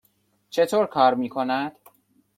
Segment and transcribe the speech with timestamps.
[0.49, 1.75] چطور کار می کند؟